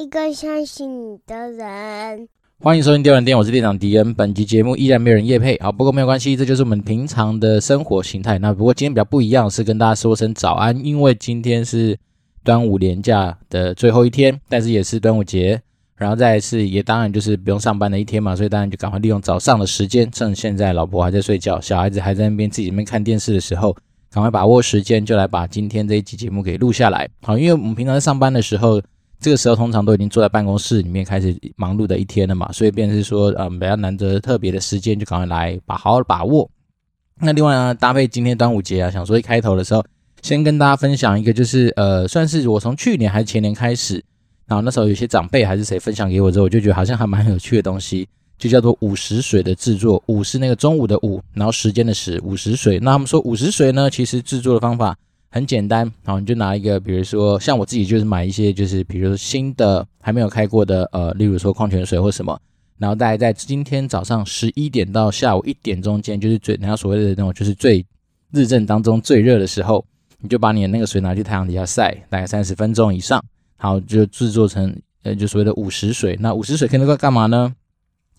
[0.00, 2.26] 一个相信你的人。
[2.58, 4.14] 欢迎收听电玩店，我是店长迪恩。
[4.14, 8.38] 本集节目依然没有人夜配，好，不过没有关系，这就是我们平常的生活形态。
[8.38, 11.98] 那不过今天比较不一样，是跟大家说声早安，因为今天是
[12.42, 15.60] 端午连假的最后一天，但是也是端午节，
[15.96, 23.76] 然后再来是也当然就是不用上班的一天嘛，所以当然就赶快利用早上的时间，趁现在老婆还在睡觉，小孩子还在那边自己那边看电视的时候，
[24.10, 27.06] 赶快把握时间，就来把今天这一集节目给录下来。
[27.20, 28.80] 好，因为我们平常在上班的时候。
[29.20, 36.50] 这个时候通常都已经坐在办公室里面开始忙碌的一天了嘛，所以便是说，嗯，比较难得特别的时间，就赶快来把好好把握。
[37.20, 39.84] 那另外呢，搭配今天端午节啊，想说一开头的时候，
[40.22, 44.02] 先跟大家分享一个，就是呃，算是我从去年还是前年开始，
[44.46, 50.02] 然后那时候有些长辈还是谁分享给我之后，我就觉得好像还蛮有趣的东西，就叫做午时水的制作。
[50.06, 52.78] 午是那个中午的午，然后时间的时，午时水。
[52.80, 54.96] 那他们说午时水呢，其实制作的方法。
[55.32, 62.36] 很简单，好，你就拿一个，比如说像我自己就是买一些，就是比如说新的还没有开过的，呃，例如说矿泉水或什么，
[62.78, 67.86] 然后大概在今天早上十一点到下午一点中间，就是最人家所谓的那种就是最
[68.32, 69.84] 日正当中最热的时候，
[70.18, 73.24] 你就把你的那个水拿去太阳底下晒，大概三十分钟以上，
[73.56, 76.18] 好，就制作成呃就所谓的午时水。
[76.20, 77.54] 那午时水可以能够干嘛呢？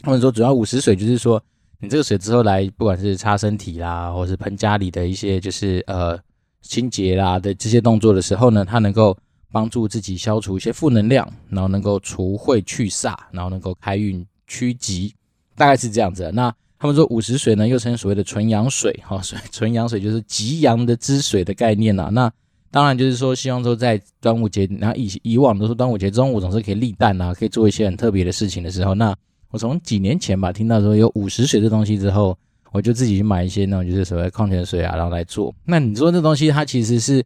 [0.01, 1.43] 他们说主要午时水就是说
[1.81, 6.17] 你这个水之后来，不管是擦身体啦，或是喷家里的一些就是呃。
[6.61, 9.17] 清洁啦的这些动作的时候呢，它能够
[9.51, 15.13] 帮助自己消除一些负能量，然后能够除秽去煞，然后能够开运趋吉，
[15.55, 16.31] 大概是这样子。
[16.33, 22.09] 那他们说午时水呢，又称所谓的纯阳水，哈，水纯阳水就是极阳的之水的概念呐。
[22.13, 22.31] 那
[22.71, 29.13] 当然就是说，希望说在端午节，然后以以往都是端午节中午总是可以立蛋啊，可以做一些很特别的事情的时候，那
[29.49, 32.37] 我从几年前吧听到说有午时水这东西之后。
[32.71, 35.53] 我就自己去买一些那种就是所谓矿泉水啊，然后来做。
[35.65, 37.21] 那你说这东西它其实是，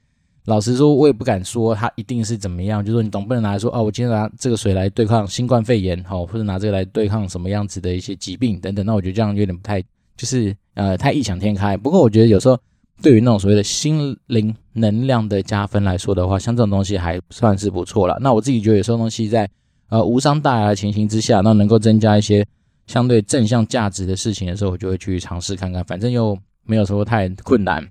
[0.45, 2.83] 老实说，我也不敢说它一定是怎么样。
[2.83, 8.83] 就是说你总不能拿来说哦，我今天拿这个水来对抗新冠肺炎，好，或者拿这个来对抗什么样子的一些疾病等等。
[8.83, 9.79] 那我觉得这样有点不太，
[10.17, 11.77] 就是呃太异想天开。
[11.77, 12.57] 不过我觉得有时候
[13.03, 18.17] 对于那种所谓的心灵能量的加分来说的话，像这种东西还算是不错了。
[18.19, 19.47] 那我自己觉得有时候东西在
[19.89, 22.43] 呃无伤大雅的情形之下，那能够增加一些。
[22.87, 27.85] 相对正向价值的事情的时候，我就会去尝试看看，反正又没有说太困难。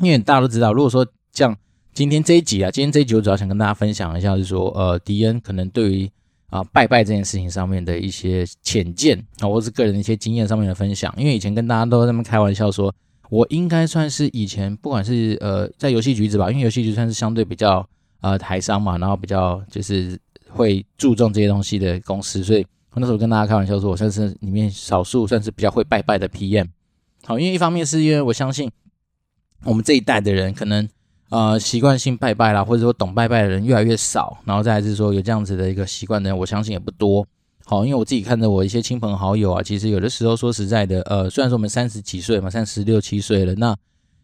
[0.00, 1.56] 因为大家都知道，如果说像
[1.92, 6.10] 今天这一集啊，今天这一集我主要想跟大家分享一下，就是说，呃，迪恩可能对于
[6.50, 11.12] 啊拜拜这件事情上面的一些浅见啊，或是个人的一些经验上面的分享。
[11.16, 12.94] 因为以前跟大家都在那么开玩笑说，
[13.30, 17.84] 我应该算是以前不管是呃在游戏局子吧，因为游戏局算是相对比较
[18.20, 20.16] 呃台商嘛，然后比较就是
[20.50, 22.64] 会注重这些东西的公司，所以。
[22.92, 26.68] 我那时候跟大家开玩笑说，我算是里面少数算是比较会拜拜的 PM。
[27.24, 28.70] 好，因为一方面是因为我相信
[29.64, 30.88] 我们这一代的人可能
[31.28, 37.26] 呃习惯性拜拜啦，或者说懂拜拜的人越来越少，然后再来是说有这样子的一个习惯的人，我相信也不多。
[37.64, 43.76] 好，因为我自己看着我一些亲朋好友啊，其实有的时候说实在的，呃，虽然说我们三十几岁嘛，三十六七岁了，那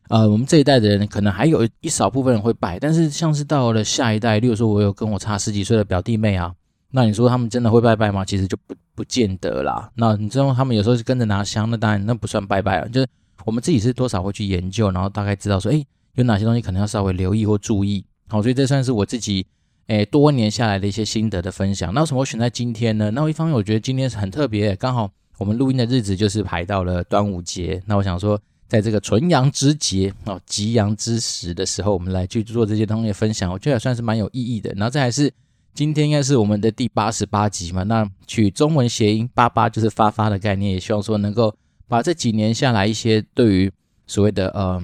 [0.08, 6.54] 呃我们这一代的人可能还有一少部分人会拜，但是像是到了下一代，例如说我有跟我差十几岁的表弟妹啊。
[6.96, 8.24] 那你说他们真的会拜拜吗？
[8.24, 9.90] 其实就不不见得啦。
[9.96, 12.86] 那你知道他们有时候是跟着拿香，那当然那不算拜拜啊。
[12.86, 13.08] 就是
[13.44, 15.84] 我们自己是多少会去研究，然后大概知道说，诶，
[16.14, 18.04] 有哪些东西可能要稍微留意或注意。
[18.28, 19.44] 好，所以这算是我自己
[19.88, 21.92] 诶多年下来的一些心得的分享。
[21.92, 23.10] 那为什么我选在今天呢？
[23.10, 27.82] 那一方面我觉得今天是很特别，刚好我们录音的日子就是排到了端午节。
[27.86, 34.72] 那我想说，在这个纯阳之节哦，极阳之时的时候，我们来去做这些东西的分享，我觉得也算是蛮有意义的。
[34.76, 35.32] 然后再来是。
[35.74, 37.82] 今天应该是我们的第八十八集嘛？
[37.82, 41.52] 那取中文谐音“八八”就是发发的概念，也希望说能够
[41.88, 43.72] 把这几年下来一些对于
[44.06, 44.80] 所谓的呃，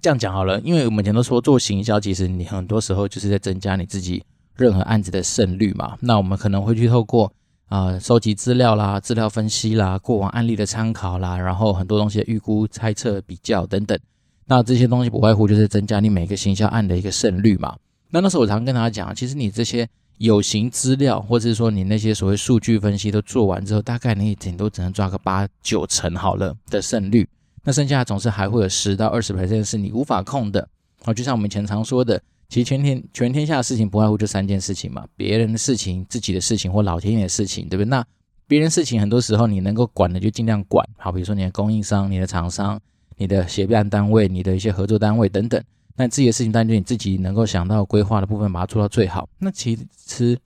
[0.00, 4.22] 这样讲好了，因为我们以前都说做行销，其实你很多时候就是在增加你自己
[4.54, 5.98] 任何案子的胜率嘛。
[6.00, 7.32] 那我们可能会去透过
[7.66, 13.98] 啊、收集资料啦、资料分析啦、过往案例的参考啦，然后很多东西的预估、猜测、比较等等。
[14.46, 17.76] 那这些东西不外乎就是增加你每个行销案的一个胜率嘛。
[18.10, 27.28] 那那时候我常跟大家讲，其实你这些有形资料，或者是说你那些所谓数据分析都做完之后，大概你顶多只能抓个八九成好了的胜率。
[27.64, 30.66] 那剩下总是还会有十到二十 percent 是你无法控的。
[31.04, 37.90] 好，就像我们以前常说的，其实全天全天下的事情不外乎就三件事情嘛：别人的事情、自己的事情或老天爷的事情，对不对？
[37.90, 38.04] 那
[38.46, 40.88] 别人事情很多时候你能够管的就尽量管。
[40.96, 42.80] 好，比如说你的供应商、你的厂商、
[43.18, 45.62] 你的协办单位、你的一些合作单位等等。
[45.98, 49.28] 那自己的事情，当然就你自己能够想到规划的部分，把它做到最好。
[49.38, 50.38] 那其实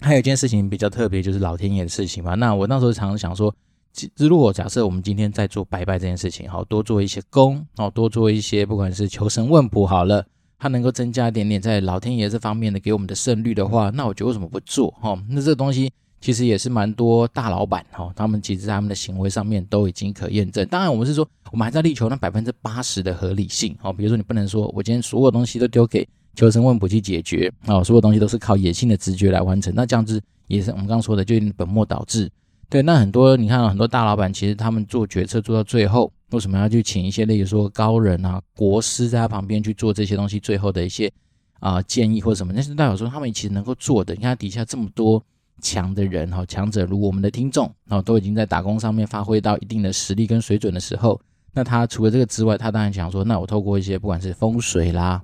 [0.00, 2.34] 还有一件事情比较特别，就是老天爷的事情嘛。
[2.34, 3.54] 那我那时候常常想说，
[3.94, 10.26] 其如果假设我们今天在做拜拜这件事情，好，多做一些功，哦，多做一些不管是求神问卜好了，
[10.58, 14.90] 它能够增加一点点在老天爷这方面的给我们的胜率的话，那我觉得为什么不做？
[15.00, 15.90] 哈，那这个东西
[16.22, 20.66] 其实也是蛮多大老板哈，他们其实在他们的行为上面都已经可验证。
[20.68, 23.76] 当然，我们是说我们还在力求那百分之八十的合理性。
[23.82, 32.30] 哦，比如说你不能说我今天所有东西都丢给求神问卜去解决啊，所有东西都是靠野性的直觉来完成，那这样子也是我们刚刚说的，就有点本末倒置。
[32.70, 36.10] 对，那很多你看很多大老板，其实他们做决策做到最后。
[36.30, 40.40] 为什么要去请一些，例如说高人啊、国师在他旁边去做这些东西？
[40.40, 41.12] 最后的一些
[41.60, 42.54] 啊、建议或者什么？
[42.54, 44.14] 但是代表说他们其实能够做的。
[44.14, 45.22] 你看底下这么多
[45.62, 51.18] 强的人哈，强者如我们的听众啊，都已经在打工上面发挥到一定的实力跟水准的时候，
[51.54, 55.22] 那他除了这个之外，他当然想说，那我透过一些不管是风水啦，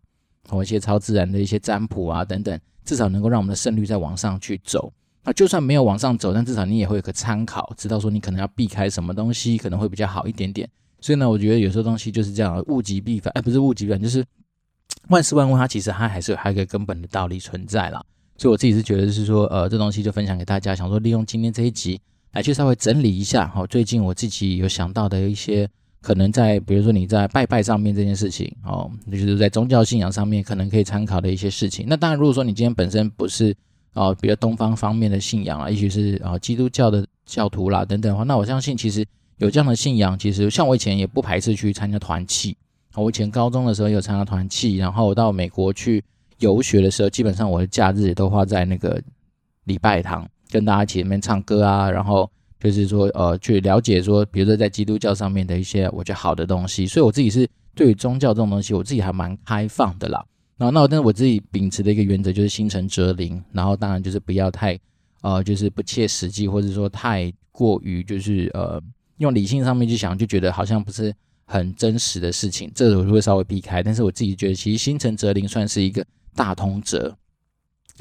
[0.49, 4.90] 或一些超自然的一些占卜啊等等，至少能够让我们的胜率再往上去走。
[5.25, 10.67] 那就算没有往上走，但至少你也会有个参考，知道说你可能要避开什么东西，可能会比较好一点点。
[11.00, 14.25] 所以呢，我觉得有时候东西就是这样，物极必反，哎，不是物极必反，就是
[15.08, 18.02] 万事万物，它其实它还是有它一个根本的道理存在啦。
[18.38, 22.00] 所以我自己是觉得是说，呃，这东西就分享给大家，想说利用今天这一集
[22.32, 25.69] 来去稍微整理一下哈，最近我自己有想到的一些
[26.00, 31.85] 可能在，比如说你在拜拜上面这件事情哦，就是在宗教信仰上面可能可以参考的一些事情。
[31.88, 33.55] 那当然，如果说你今天本身不是
[33.93, 39.05] 哦，比如东方方面的信仰啊，也许是啊基督教的教徒啦等等的话，那我相信其实。
[39.38, 42.56] 有这样的信仰，其实像我以前也不排斥去参加团契。
[42.96, 46.02] 我以前高中的时候有参加团契，然后我到美国去
[46.38, 49.00] 游学的时候，基本上我的假日也都花在那个
[49.64, 52.31] 礼拜堂，跟大家一起里面唱歌啊，然后
[52.61, 56.87] 就是说呃去了解说，比如说在基督教上面的一些我觉得好的东西。
[56.87, 60.25] 所以我自己是对于宗教这种东西，我自己还蛮开放的啦。
[60.56, 64.79] 然后那但是我自己秉持的一个原则就是心诚则灵，然后当然就是不要太
[65.23, 68.82] 呃就是不切实际，或者说太过于就是呃。
[69.19, 71.12] 用理性上面去想，就觉得好像不是
[71.44, 73.82] 很真实的事情，这个我就会稍微避开。
[73.82, 77.17] 但是我自己觉得，其实心诚则灵算是一个大通则。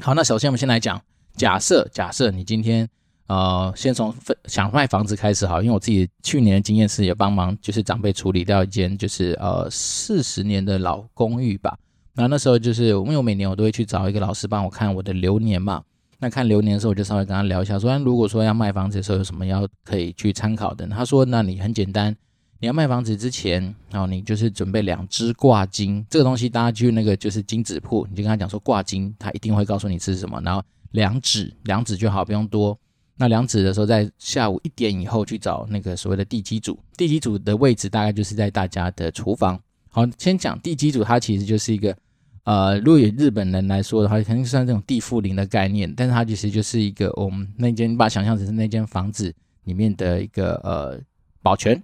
[0.00, 1.00] 好，那首先我们先来讲，
[1.36, 2.88] 假设假设你今天
[3.26, 4.14] 呃，先从
[4.46, 11.76] 想卖房子开始好，因为我自己去年的经验是也帮忙，就是长辈处理掉一间就是呃四十年的老公寓吧。
[12.14, 15.82] 那那时候就是因为我每年我都会去找一个老师帮我看我的流年嘛。
[16.20, 20.84] 那看流年的时候，我就稍微跟他聊一下，说，如果说要卖房子的时候，有什么要可以去参考的？
[20.88, 22.16] 他说，那你很简单，
[22.60, 30.40] 你要卖房子之前，然后你就是准备两支挂金，这个东西大家去那个就是金子铺，你就跟他讲说挂金，他一定会告诉你是什么。
[30.44, 32.78] 然后两指，两指就好，不用多。
[33.16, 39.60] 那两指的时候，在下午一点以后去找那个所谓的地基组，地基组的位置大概就是在大家的厨房。
[39.88, 41.96] 好，先讲地基组，它其实就是一个。
[42.44, 49.30] 呃，如果以日本人来说的话，肯定算这种地缚灵的概念，但是它其实就是一个我们那间，你把它想象成是那间房子
[49.64, 50.98] 里面的一个呃
[51.42, 51.82] 保全，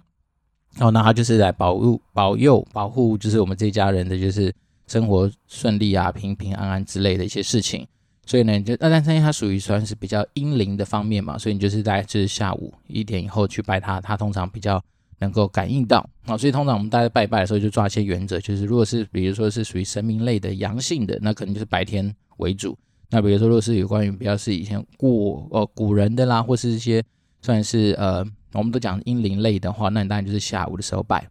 [0.75, 4.53] 然后那他就是来保护、保佑、保护，就是我们这一家人的就是
[4.87, 7.87] 生活顺利啊、平平安安之类的一些事情。
[8.25, 14.83] 所以呢，就那但是因为它属于算是比较阴灵的方面嘛，所以你就是在就是下午一点以后去拜他，他通常比较。
[15.19, 22.77] 能够感应到啊，所以通常我们大家拜拜的时候就抓一些原则，就是如果是比如说是属于神明类的阳性的，那可能就是白天为主。
[23.09, 27.01] 那比如说如果是有关于比较是以前古呃古人的啦，或是一些
[27.41, 28.25] 算是呃
[28.57, 31.27] 我们都讲阴灵类的话，那你当然就是下午的时候拜。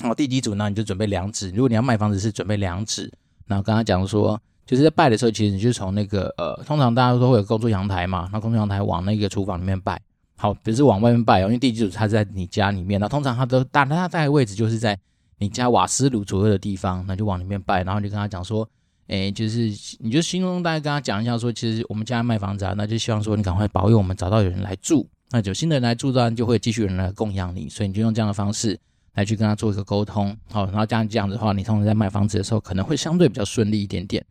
[0.00, 1.50] 然后地基主呢，你就准备两指。
[1.50, 3.12] 如果你要卖房子是准备两指。
[3.46, 10.00] 然后刚刚讲说，就是在拜的时候，其实你就从那个呃，通常大家都会有工作阳台嘛，那工作阳台往那个厨房里面拜。
[10.36, 14.98] 好，不是往外面拜哦，因为地基主他在你家里面，那通常他都大，他大概位置就是在
[15.38, 18.66] 你家瓦斯炉左右的地方，那就往里面拜，然后就跟他讲说，
[19.08, 28.78] 哎，就是你就心中大概跟他讲一下说，其实我们家卖房子啊，那就希望说你赶快保佑我们找到有人来住，那有新的人来住，当然就会继续人来供养你，所以你就用这样的方式
[29.14, 34.24] 来去跟他做一个沟通，好，然后这样这样子的话，你通常在卖房子的时候可能会相对比较顺利一点点。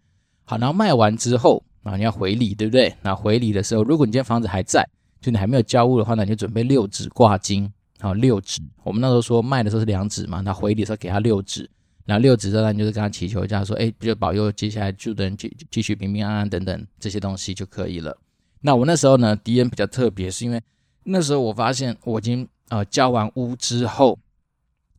[0.46, 2.96] 好，然后卖完之后啊，你要回礼，对不对？
[3.02, 4.88] 那回礼的时候，如果你今天房子还在。
[5.22, 8.60] 就你还没有交屋的话，那你就准备六指挂金，好，六指。
[8.84, 11.70] 我们那时候说卖的时候是两指嘛，那回礼的时候给他六指，
[12.06, 18.18] 然后六纸的话，你就是跟他祈求一下，说，哎，就保佑接下来住的人继继续平平安安等等这些东西就可以了。
[18.62, 20.60] 那我那时候呢，敌人比较特别，是因为
[21.04, 24.18] 那时候我发现我已经呃交完屋之后，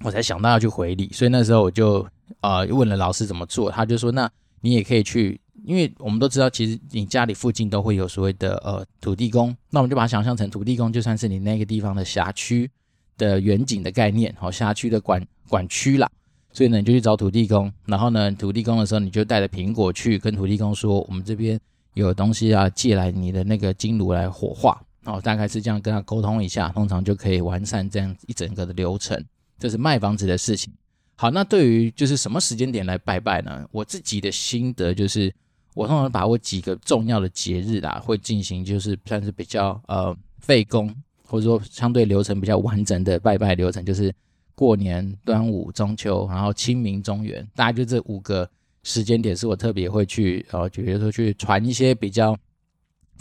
[0.05, 2.07] 我才想到要去回礼，所以那时候我就
[2.41, 4.31] 呃问了老师怎么做，他就说，那
[4.61, 5.41] 你也可以去。
[5.65, 12.69] 因为我们都知道，其实你家里附近都会有所谓的呃土地公，那我们就把它想象成土地公，就算是你那个地方的辖区
[13.17, 16.11] 的远景的概念，好，辖区的管管区啦。
[16.53, 21.61] 所以呢，你就去找土地公，然后呢，土地公的时候，你就带着苹果去跟土地公说，我们这边
[21.95, 29.23] 有东西啊借来你的那个金炉来火化，哦，大概是这样跟他沟通一下，通常就可以完善这样一整个的流程。
[29.59, 30.73] 这是卖房子的事情。
[31.15, 33.65] 好，那对于就是什么时间点来拜拜呢？
[33.71, 35.33] 我自己的心得就是，
[35.75, 40.93] 我通常把握几个重要的节日啦，会进行就是算是比较呃费工，
[41.25, 44.13] 或者说相对流程比较完整的拜拜流程，就是
[44.55, 48.49] 过年、端午、中秋，然后清明、中元，大概就这五个
[48.83, 52.37] 时间点是我特别会去呃，比如说去传一些比较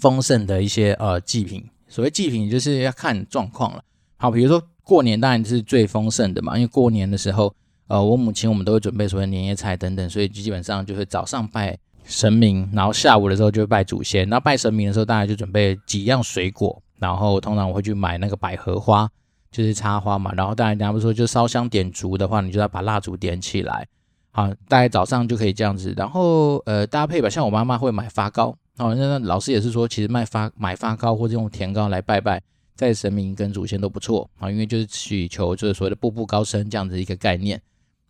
[0.01, 1.63] 丰盛的一些呃祭品。
[1.88, 3.81] 所谓祭品就是要看状况了。
[4.17, 7.55] 好，比如说过年当然是最丰盛的嘛，因为过年的时候。
[7.88, 14.29] 呃，我母亲我们都会准备所谓年夜菜等等，所以基本上就是早上拜神明，然后下午的时候就会拜祖先。
[14.29, 19.10] 那拜神明的时候，大家就准备几样水果，然后通常我会去买那个百合花，
[19.51, 20.31] 就是插花嘛。
[20.38, 23.86] 然后当然人家不说就烧香点烛的话，你就要把蜡烛点起来。
[24.32, 25.94] 好，大概早上就可以这样子。
[25.98, 32.42] 然后呃搭配吧，像我妈妈会买发糕，哦，那老师也是说，其实卖发买发糕或者用甜糕来拜拜，
[32.76, 37.62] 在神明跟祖先都不错啊，因为就是祈求就是所谓的步步高升这样子一个概念。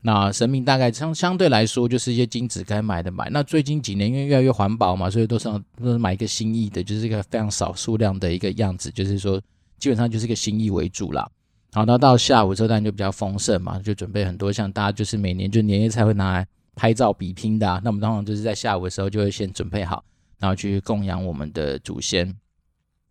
[0.04, 3.30] 那神明大概相相对来说就是一些金子该买的买。
[3.30, 5.48] 那最近几年因为越来越环保嘛，所以都是
[5.80, 9.42] 都是买一个心意的，就是一个非常少数量的一个样子，就是说
[9.80, 11.30] 基本上就是一个心意为主啦。
[11.74, 17.80] 好，那到下午之后当然就比较丰盛嘛，就准备很多像大家就是每年就年夜菜会拿来拍照比拼的啊。
[17.84, 20.04] 那我们通常就是在下午的时候就会先准备好，
[20.40, 22.36] 然后去供养我们的祖先。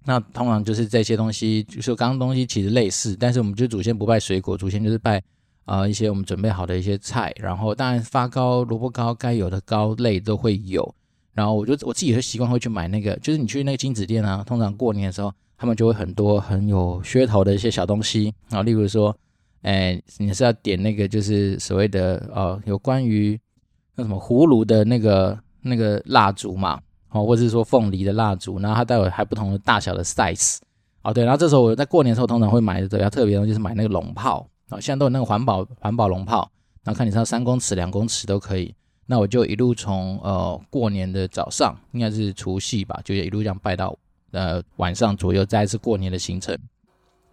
[0.04, 5.22] 那通常就是这些东西，就是刚刚东西其实类似，但是我们就祖先不拜水果，祖先就是拜。
[5.66, 10.94] 啊、呃，一些我们准备好的一些菜，然后当然发糕、萝卜糕该有的糕类都会有。
[11.32, 19.14] 然后我就我自己会习惯会去买那个，就是你去那个金子店啊，通常过年的时候，他们就会很多很有噱头的一些小东西啊，例如说，
[19.60, 23.38] 哎，你是要点那个就是所谓的呃，有关于
[23.94, 30.56] 那什么葫芦的那个那个蜡烛嘛，哦，或者是说凤梨的蜡烛，然后它带有还不同的大小的 size。
[31.02, 34.48] 哦，对，然后这时候我在过年的时候通常会买的比较特别的，就是买那个龙炮。
[34.70, 36.50] 啊，现在都有那个环保环保龙炮，
[36.84, 38.74] 然后看你是要三公尺、两公尺都可以。
[39.04, 43.94] 那我就一路从呃过年的早上，应该是除夕吧，就一路这样拜到
[44.32, 46.56] 呃晚上左右，再一次过年的行程。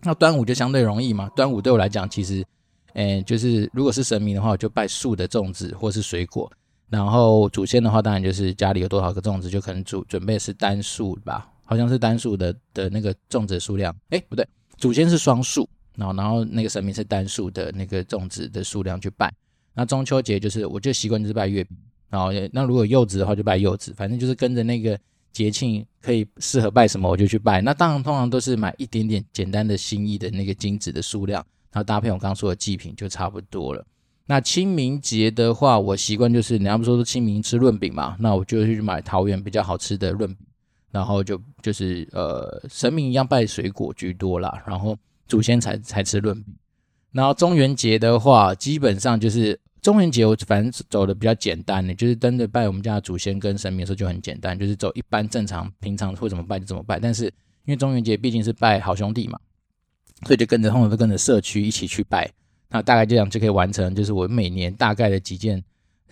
[0.02, 2.46] 那端午就相对容易嘛，端午对我来讲，其实，
[2.94, 6.52] 诶，就是如果是神明的话，我就拜树的粽子或是水果。
[6.90, 13.94] 然后祖先的话，当然就是家里有多少个粽子，就可能准准备是单数吧，好像是单数的的那个粽子数量。
[14.10, 15.68] 哎，不对，祖先是双数。
[15.96, 19.34] 然后，然后那个神明是单数的那个粽子的数量去拜。
[19.74, 21.76] 那中秋节就是，我就习惯就是拜月饼。
[22.08, 24.98] 然后，那如果柚子的话就拜柚子，反正就是跟着那个
[25.32, 27.62] 节庆可以适合拜什么我就去拜。
[27.62, 33.86] 那当然，通常都是买一点点简单的心意的那个金纸的数量，然后搭配我刚刚说的祭品就差不多了。
[34.26, 40.48] 那清明节的话，我习惯就是，你要不说是清明吃润饼嘛，那我就去买桃园比较好吃的润饼，
[40.92, 44.98] 然后就就是呃神明一样拜水果居多啦，然后。
[45.30, 46.56] 祖先才才吃润饼，
[47.12, 57.00] 然后中元节的话，基本上就是中元节我反正走的比较简单的，就是真的拜我们家的祖先跟神明的时候就很简单，就是走一般正常平常会怎么拜就怎么拜。
[57.00, 57.24] 但是
[57.64, 59.40] 因为中元节毕竟是拜好兄弟嘛，
[60.26, 62.30] 所以就跟着他们都跟着社区一起去拜，
[62.68, 65.64] 那大概这样就可以完成，就是我每年大概的几件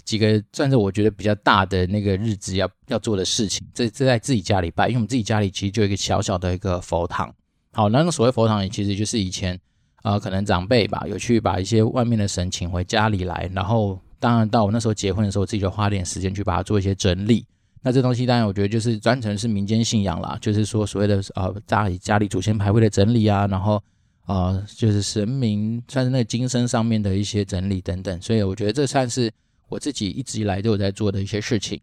[0.05, 3.67] 几个算是我觉得比较大的那个日子要要做的事情。
[3.73, 7.35] 这这在自己家里拜，因为我们自己家里其实就有一个小小的一个佛堂。
[7.73, 9.59] 好，那个所谓佛堂，也其实就是以前，
[10.05, 17.43] 呃，可能长辈吧，有去把一些外面的神请回家里来，然后当然到我那时候结婚的时候，自己就花点时间去把它做一些整理。
[17.81, 23.81] 那这东西当然我觉得就是专程是民间信仰啦，就是说所谓的呃家里家里祖先牌位的整理啊，然后
[24.27, 29.31] 呃就是神明算是那个金身上面的一些整理等等，所以我觉得这算是
[29.69, 31.81] 我自己一直以来都有在做的一些事情。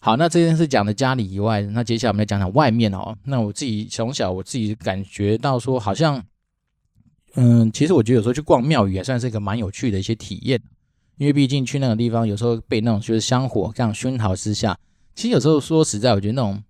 [0.00, 3.16] 好，那这件事讲的家里以外，那接下来我们来讲讲外面哦。
[3.22, 6.20] 那我自己从小我自己感觉到说，好像，
[7.34, 10.60] 嗯，其实我觉得有时候去逛庙宇也算是一个蛮有趣的一些体验，
[11.16, 14.76] 因为毕竟去那种地方，有时候被那种就是香火这样熏陶之下，
[15.14, 16.62] 其实有时候说实在，我觉得那种，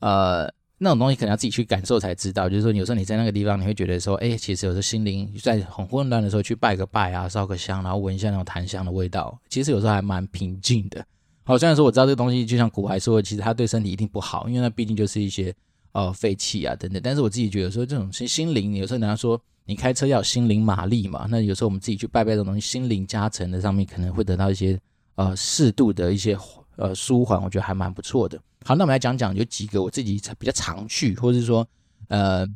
[0.00, 2.48] 呃，那种东西可能要自己去感受才知道。
[2.48, 11.04] 就是说，有时候你在那个地方，你会觉得说，哎，其实有时候心灵在很混乱的时候去拜个拜啊，烧个香，然后闻一下那种檀香的味道，其实有时候还蛮平静的。
[11.44, 15.54] 好，虽然说我知道这个东西，就像古还说，其实它对身体一定不好，因为那毕竟就是一些
[15.92, 17.00] 呃废气啊等等。
[17.04, 24.78] 但是我自己觉得说，这种心心灵，有时候人家说你开车要有心灵马力嘛，那有时候我们自己去拜拜这种东西，心灵加成的上面可能会得到一些
[25.14, 26.36] 呃适度的一些
[26.76, 28.38] 呃舒缓，我觉得还蛮不错的。
[28.64, 31.66] 好，那我们来讲讲有几个我自己比较常去，或者是说
[32.08, 32.46] 呃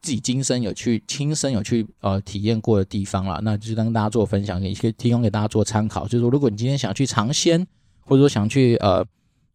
[0.00, 6.04] 自己今生有去亲身有去呃体验过的地方啦，那就跟大家做分享，也可以提供给大家做参考。
[6.04, 7.66] 就是说，如果你今天想去尝鲜。
[8.08, 9.04] 或者说想去呃，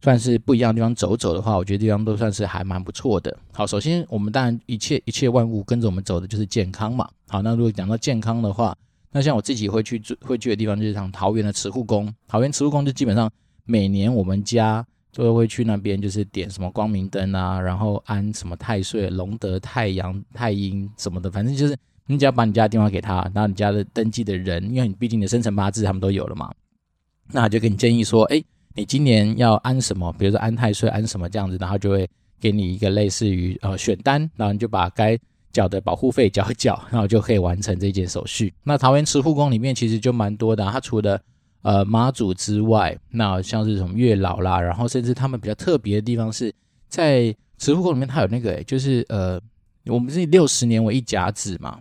[0.04, 3.34] 算是不一样的地方走走的话，我觉得地方都算是还蛮不错的。
[3.54, 7.08] 好，首先我们当然一切一切万物跟着我们走的就是健康嘛。
[7.26, 8.76] 好，那如果讲到健康的话，
[9.10, 12.14] 那像我自己会去住会去的地方，就是像桃园的慈护宫。
[12.28, 13.30] 桃园慈护宫就基本上
[13.64, 21.74] 每年我们家都会去那边，就是点什么光明灯啊，然后安什么太岁、龙德、太阳、太阴什么的，反正就是
[22.06, 26.52] 你只要把你家的电话给他，然后你家的登记的人，因为你毕竟你的生辰八字他们都有了嘛，
[27.32, 30.12] 那就给你建议说，哎，你今年要安什么？
[30.18, 32.08] 比如说安太岁、安什么这样子，然后就会
[32.40, 35.18] 给你一个类似于呃选单，然后你就把该。
[35.54, 38.52] 缴的保护费缴一缴， 然后就可以完成这件手续。
[38.64, 41.16] 那桃园慈护宫里面其实就蛮多的，它除了
[41.62, 46.52] 呃妈祖之外，那像是什么月老啦，然后甚至他们比较特别的地方是
[46.88, 49.40] 在慈护宫里面，它有那个、欸、就是呃
[49.86, 51.78] 我们是六十年为一甲子嘛，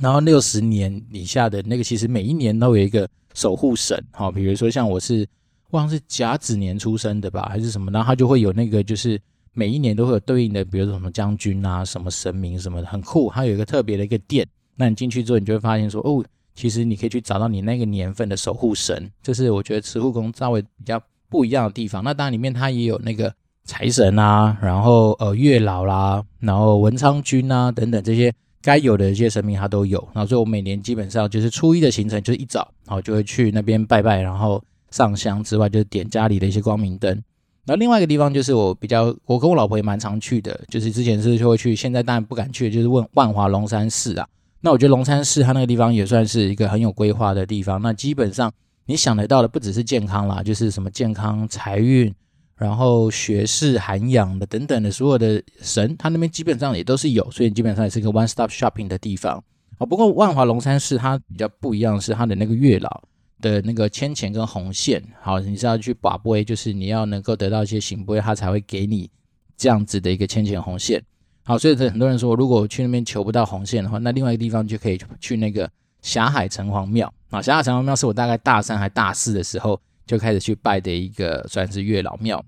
[0.00, 5.28] 然后六十年以下的那个其实每一年都有一个守护神，好，比如说像我是
[5.70, 9.20] 忘是甲子年出生的吧，还是什么，然后它就会有那个就是。
[9.54, 13.28] 每一年都会有对应的，比如说什么将军啊、什么神明什么的，很酷。
[13.34, 14.46] 它有一个特别的一个殿，
[14.76, 22.04] 那你进去之后，你就会发现说，哦，其实你可以去找到你那个年份的守护神，这是我觉得慈护宫稍微比较不一样的地方。
[22.04, 23.34] 那当然里面它也有那个
[23.64, 28.32] 财神啊，然后呃月老啦，然后文昌君啊等等这些
[28.62, 29.98] 该有的一些神明它都有。
[30.14, 37.22] 然后所以我每年基本上就是初一的行程就是一早，然后就会去那边拜拜，然后上香之外，就是点家里的一些光明灯。
[37.64, 44.26] 那另外一个地方就是我比较，我跟我老婆也蛮常去的，就是之前是就会去，现在当然不敢去，就是问万华龙山寺啊。
[44.62, 47.80] 那我觉得龙山寺它那个地方也算是一个很有规划的地方。
[47.82, 48.50] 那基本上
[48.86, 52.12] 你想得到的不只是健康啦，就是什么健康、财运，
[52.56, 59.44] 然后学识、涵养的等等的所有的神，它那边基本上也都是有，所以基本上也是一个 one stop shopping 的地方。
[59.76, 63.02] 哦，不过万华龙山寺它比较不一样是它的那个月老。
[63.40, 69.10] 的那个签钱跟红线，好，你是要去把杯，就是你要能够得到一些圣杯，他才会给你
[69.56, 71.02] 这样子的一个签钱红线。
[71.44, 75.70] 好，所以很多人说，如果去那边求不到红线的话，那另外一个地方就可以去那个
[76.02, 77.12] 霞海城隍庙。
[77.30, 82.44] 啊，霞海城隍庙是我大概大三还大四的时候就开始去拜的一个算是月老庙。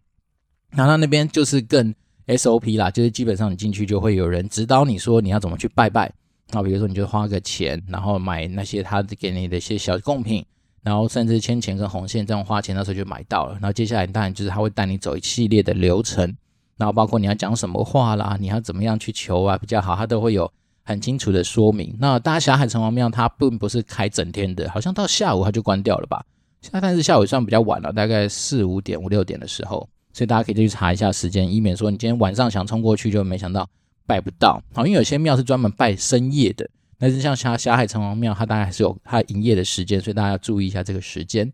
[0.71, 1.95] 然后那边就是更
[2.27, 6.13] SOP 啦，就是基本上你进去就会有人指导你说你要怎么去拜拜。
[6.53, 10.45] 那比如说你就花个钱，然后买那些他给你的一些小贡品。
[10.83, 13.53] 然后甚至签钱跟红线这样花钱，那时候就买到了。
[13.55, 16.35] 然后接下来当然就是他会带你走一系列的流程，
[16.77, 20.51] 然后包括你要讲什么话啦，你要怎么样去求啊比较好，他都会有
[20.83, 21.95] 很清楚的说明。
[21.99, 26.25] 那大家霞海城隍庙它并不是开整天的，好像到下午它就关掉了吧？
[26.63, 33.69] 现在但是下午也算比较晚了，大概四五点五六点的时候，所以大家可以去查一下时间，以免说你今天晚上想冲过去就没想到
[34.07, 34.63] 拜不到。
[34.75, 36.69] 好，因为有些庙是专门拜深夜的。
[37.01, 41.51] 但是像霞霞海城隍庙，它大概还是有它营业的时间，所以大家要注意一下这个时间。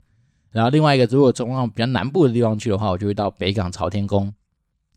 [0.50, 4.34] 然后另外一个，如果中央比较南部的地方去的话，我就会到北港朝天宫。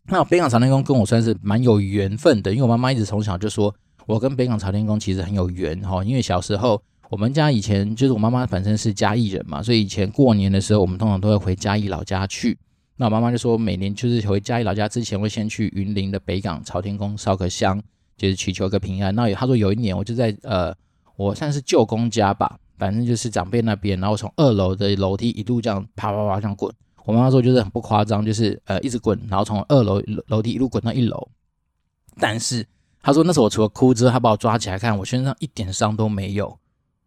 [0.06, 3.72] 那北港朝天宫跟我算是蛮有缘分的，因为我妈妈一直从小就说
[4.06, 6.02] 我跟北港朝天宫其实很有缘哈。
[6.02, 12.58] 因为小时候我们家以前就是我妈妈本身是嘉义人嘛，所以以前过年的时候我们通常都会回嘉义老家去。
[12.96, 17.80] 那我妈妈就说每年就是回嘉义老家之前会先去云林的北港朝天宫烧个香。
[18.20, 19.14] 就是祈求一个平安。
[19.14, 20.74] 那他说有一年，我就在呃，
[21.16, 26.70] 我算是舅公家吧，反正就是长辈那边，然后从二楼的楼梯一路这样啪啪啪这样滚。
[27.06, 31.28] 我妈妈说就是很不夸张，就是呃一直滚，然后从二楼楼梯一路滚到一楼。
[32.18, 32.66] 但是
[33.02, 36.58] 他说那时候我除了哭之后，他把我抓起来看，我身上一点伤都没有。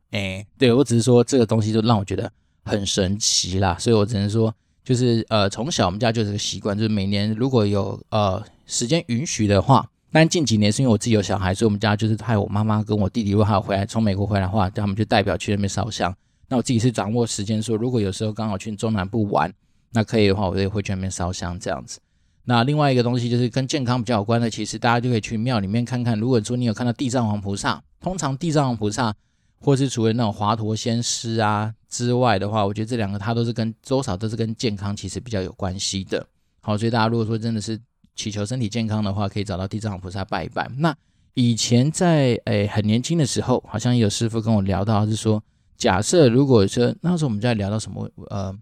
[0.10, 2.32] 哎，对，我只是说这个东西就让我觉得
[2.66, 4.52] 很神奇啦，所以我只能说
[4.84, 9.88] 就是呃从小我们家就是个习惯，就是每年如果有呃时间允许的话。
[10.14, 16.16] 但近几年是因为我自己有小孩，所以我们家就是派我妈妈跟我弟弟，如果还有回来从美国回来的话，他们就代表去那边烧香。
[16.48, 19.52] 那我自己是掌握时间，说如果有时候刚好去中南部玩，
[19.92, 22.00] 那可以的话，我也会去那边烧香这样子。
[22.46, 26.20] 那另外一个东西就是跟健康比较有关的，其实大家就可以去庙里面看看。
[26.20, 29.12] 如果说你有看到地藏王菩萨，通常地藏王菩萨
[29.60, 36.24] 或是除了那种华佗仙师啊之外的话，我觉得这两个它都是跟多少都是跟健康其实比较有关系的。
[36.62, 37.80] 好，所以大家如果说真的是。
[38.16, 40.70] 祈求身体健康的话，可以找到地藏王菩萨拜一拜。
[40.78, 40.96] 那
[41.34, 45.44] 以前在诶、很年轻的时候，好像有师傅跟我聊到，是说
[45.78, 48.56] 假设如果说那时候我们在聊到什么呃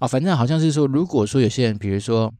[0.00, 2.32] 啊，反正好像是说，如果说有些人，比如说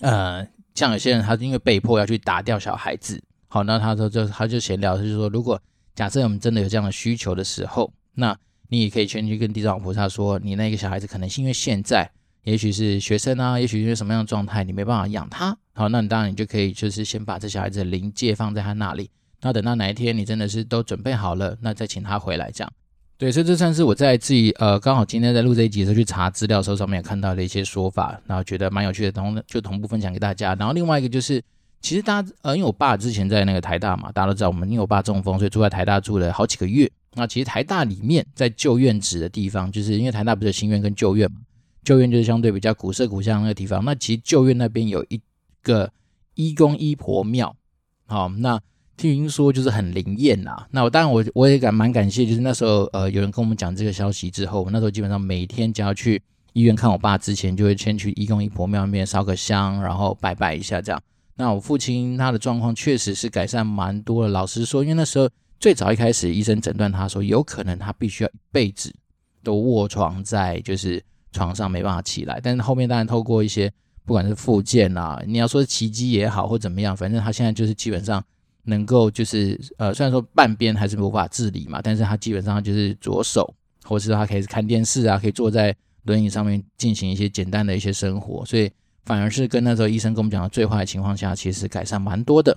[0.00, 5.60] 呃，像有些人他因为被迫要去打掉小孩子，好，那他说就他就闲聊，就是说，如果
[5.94, 8.36] 假设我们真的有这样的需求的时候，那
[8.68, 12.10] 你也可以先去跟地藏王菩萨说，你那个小孩子可能是因为现在。
[12.48, 19.10] 也许是学生啊，也许是什么样的状态，你没办法养他，好，那你当然你就可以就是先把这小孩子的灵界放在他那里，
[19.42, 22.72] 那等到哪一天你真的是都准备好了，那再请他回来这样。
[23.18, 30.54] 对，所以这算是我在自己呃刚好今天在录这一集的时候去查资料的时候上面也看到的一些说法，然后觉得蛮有趣的，同就同步分享给大家。
[30.54, 31.42] 然后另外一个就是，
[31.82, 36.90] 其实大家呃因为我爸之前在那个台大嘛，大家都知道我们因为我爸中风，所以住在台大住了好几个月。
[37.14, 41.38] 那其实台大里面在旧院址的地方，就是因为台大不是有新院跟旧院嘛，
[41.88, 43.82] 旧院就是相对比较古色古香那个地方。
[43.82, 45.18] 那其实旧院那边有一
[45.62, 45.90] 个
[46.34, 47.56] 依公依婆庙，
[48.04, 48.60] 好，那
[48.94, 50.66] 听说就是很灵验呐。
[50.70, 56.22] 那我当然我我也感蛮感谢，就是那时候呃有人跟我们讲这个消息之后，那时候基本上每天只要去
[56.52, 61.00] 医院看我爸之前，就会先去依公依婆庙那边烧个香，然后拜拜一下这样。
[61.36, 64.28] 那我父亲他的状况确实是改善蛮多了。
[64.28, 68.94] 老实说，因为那时候最早一开始医生诊断他说，有可能他必须要一辈子
[69.42, 72.40] 都卧床在就是床上没办法起来。
[72.42, 73.72] 但是后面当然透过一些
[74.04, 78.22] 不管是复健啊，你要说奇迹也好或怎么样，反正他现在就是基本上
[78.64, 88.70] 能够就是呃，虽然说半边还是无法自理嘛，但是他基本上就是左手，或是他可以看电视啊，可以坐在轮椅上面进行一些简单的一些生活，所以。
[89.04, 92.54] 反而是跟那时候医生跟我们讲的最坏的情况下，其实改善蛮多的。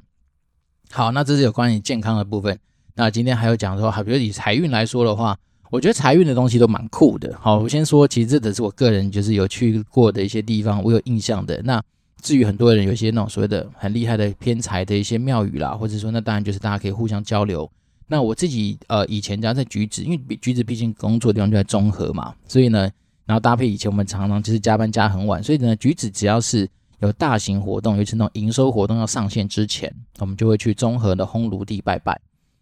[0.90, 2.60] 好，那这是有关于健康的部分。
[2.94, 5.40] 那今天还有讲说，好，比如以财运来说的话，
[5.72, 7.36] 我觉得财运的东西都蛮酷的。
[7.40, 11.60] 好，我先说，其实这只是我个人就是有去过的一些地方，我有印象的。
[11.64, 11.82] 那
[12.22, 17.68] 至于很多人有一些那种所谓的很厉害的偏财的一些庙宇啦，或者说那当然就是大家可以互相交流。
[18.06, 22.90] 那我自己呃以前家在橘子，因为橘子毕竟工作的地方就在中和嘛，所以呢。
[23.24, 26.68] 然后搭配以前我们常常就是加班加很晚，所以呢，橘子只要是
[27.00, 32.20] 有大型活动，尤其是那种营收活动要上线之前，我们就会去中和的烘炉地拜拜。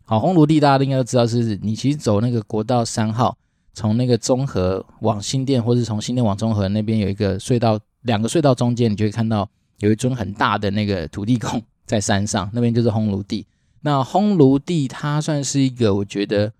[0.09, 3.37] 好，烘炉地大家应该都知道，是你其实走那个国道三号，
[3.75, 13.45] 从那个中和往新店，或是从新店往中和那边有一个隧道，两个隧道中间，你就会看到有一尊很大的那个土地公在山上，那边就是烘炉地。
[13.81, 16.51] 那烘炉地它算是一个，我觉得。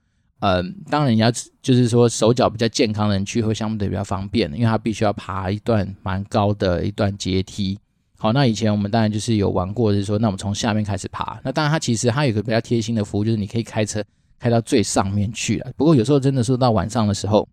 [0.41, 1.29] 呃，当然，你要
[1.61, 7.79] 就是说手脚比较健康的人去会相对比较方便，因为它必须要爬一段蛮高的一段阶梯。
[8.21, 11.39] 好，那以前我们当然就是有玩过，就是说，那我们从下面开始爬。
[11.41, 14.03] 那当然，它其实它有个比较贴心的服务，就是你可以开车
[14.37, 15.71] 开到最上面去了。
[15.77, 17.47] 不过有时候真的是到晚上的时候，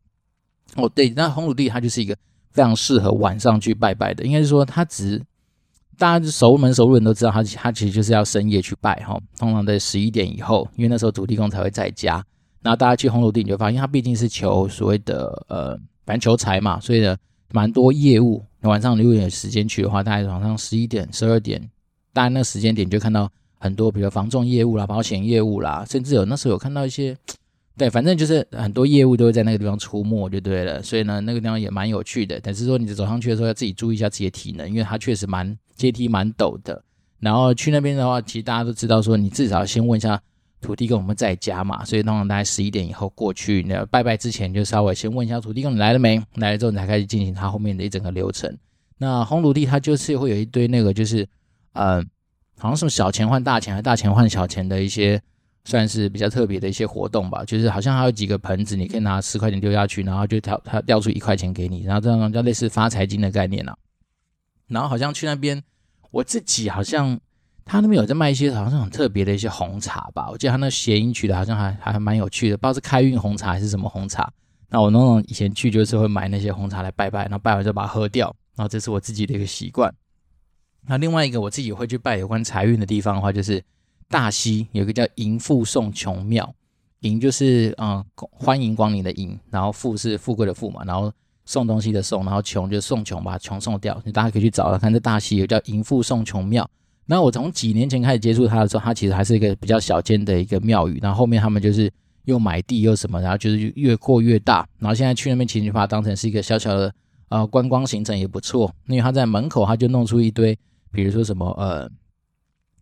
[0.75, 2.17] 哦，对，那红土地它就是一个
[2.51, 4.25] 非常适合晚上去拜拜的。
[4.25, 5.23] 应该是说，它只
[5.97, 12.15] 大家熟门熟路人都知道它，它其实就是要深夜去拜哈，通常在十一点以后，因为那时候土地公才会在家。
[12.61, 17.17] 然后大家去红土地，你就发现，它毕竟是求所谓的呃，反正求财嘛，所以呢，
[17.53, 18.43] 蛮多业务。
[18.67, 21.61] 晚上如果有时间去的话，大概晚上十一点、十二点，
[22.13, 27.17] 大概那个时间点就看到很多，比如房仲业务啦、保险业务啦，甚至有那时候有看到一些，
[27.77, 30.83] 对，反正就是很多业务都会在那个地方出没，就对了。
[30.83, 32.41] 所以呢，那个地方也蛮有趣的。
[32.43, 36.83] 但是说你走上去的时候，要自己注意一下自己的体能，因为它确实蛮阶梯蛮陡的。
[37.21, 40.21] 然后去那边的话，其实大家都知道，说你至少先问一下。
[40.67, 46.21] 土地公我们在家嘛，所以通常大概十一点以后过去，那拜拜之前就稍微先问一下土地公你来了没？
[46.35, 48.53] 来了之后你才开始进行他后面的一整个流程。
[48.99, 51.25] 那红炉地它就是会有一堆那个就是，
[51.75, 52.03] 呃，
[52.59, 55.23] 好像是小钱换大钱，还是大钱换小钱的一些，
[55.65, 57.45] 算是比较特别的一些活动吧。
[57.45, 63.77] 就是好像还有几个盆子，你可以拿十块钱丢下去，然后就掉它掉出一块钱给你，然后这样叫类似发财金的概念啊。
[64.67, 65.63] 然后好像去那边，
[66.11, 67.21] 我自己好像。
[67.67, 74.33] 他那边有在卖一些好像很特别的一些红茶吧，我记得他那谐音取的好像还还蛮有趣的，不知道是开运红茶还是什么红茶。
[74.71, 79.93] 那我那种以前去就是会买那些红茶来拜拜，然后拜完就把它喝掉，然后这是我自己的一个习惯。
[80.87, 83.61] 那另外一个我自己会去拜有关财运的地方的话，就是
[84.09, 86.55] 大溪有一个叫迎富送穷庙，
[87.01, 91.13] 迎就是嗯欢迎光临的迎，然后富是富贵的富嘛，然后
[91.45, 94.01] 送东西的送，然后穷就送穷，把穷送掉。
[94.05, 96.69] 你大家可以去找了，看这大溪有叫迎富送穷庙。
[97.09, 100.99] 那我从几年前开始接触它的时候，它其实还是一个比较小间的一个庙宇。
[101.01, 101.89] 然后后面他们就是
[102.25, 104.69] 又买地又什么，然后就是越扩越大。
[104.81, 106.93] 然后现在去那边其实把它当成是一个小小的
[107.29, 108.75] 呃观光行程也不错。
[108.89, 110.59] 因为他在门口他就弄出一堆，
[110.91, 111.89] 比如说什么呃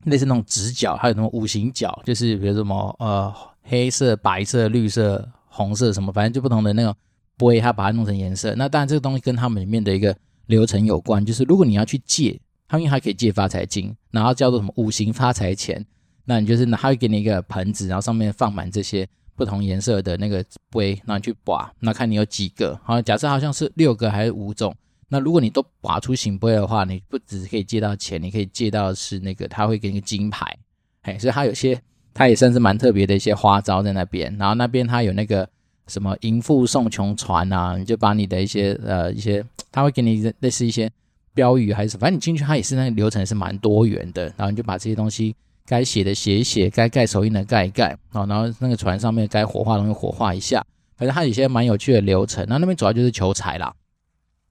[0.04, 3.30] 类似那种直角，还有什么五行角，就是比如什么呃
[3.62, 6.94] 黑色、白色、绿色、红色什么，反正就不同的那种
[7.36, 8.54] 杯，他把它弄成颜色。
[8.56, 12.40] 那当然这个东西跟他们里面的一个流程有关，就是如果你要去借。
[12.66, 15.84] 他们还可以借发财金，然后叫做什么五行发财钱，
[16.24, 22.78] 那你就是他会给你一个盆子，然后上面放满这些不同颜色的那个杯，然后你去拔，那看你有几个。
[22.82, 24.74] 好，假设好像是六个还是五种，
[25.08, 30.56] 那如果你都拔出圣杯的话，你不只可以借到钱，你可以借到是那个他会给你个金牌，
[31.02, 31.80] 嘿，所以他有些
[32.14, 34.34] 他也算是蛮特别的一些花招在那边。
[34.38, 35.48] 然后那边他有那个
[35.86, 40.90] 什么迎富送穷船啊，你就把你的一些呃一些，他会给你类似一些。
[41.34, 44.24] 标语还是什么，反正你进去，它也是那个流程是蛮多元的。
[44.36, 45.34] 然后你就把这些东西
[45.66, 50.64] 该写的写一写，该盖手印的盖一盖，然后那个船上面该火化的东西火化一下。
[50.96, 52.46] 反正它有些蛮有趣的流程。
[52.48, 53.74] 那那边主要就是求财啦。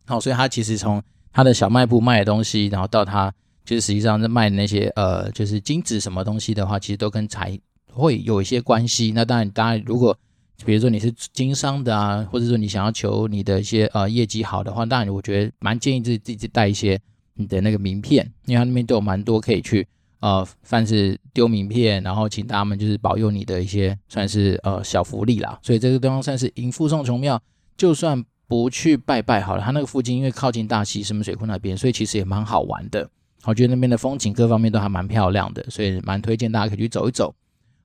[0.05, 7.57] 好，所以它其实从它的小卖部卖的东西，然后到它就是实际上在卖那些呃，就是金子什么东西的话，其实都跟财
[7.89, 9.13] 会有一些关系。
[9.15, 10.17] 那当然，当然如果
[10.65, 16.99] 比如说你是经商的啊，或者说你想要求你的一些呃业绩好的话，当然我觉得蛮建议自己自己带一些
[17.35, 19.87] 你的那个名片，因为他那边都有蛮多可以去
[20.19, 25.59] 呃，算是丢名片，然后请他们就是保佑你的一些算是呃小福利啦。
[25.61, 27.41] 所以这个地方算是迎富送穷庙，
[27.75, 33.09] 就算不去拜拜好了，它那个附近因为靠近大溪石门水库那边，所以其实也蛮好玩的。
[33.45, 37.35] 我觉得那边的风景各方面都还蛮漂亮的，所以蛮推荐大家可以去走一走。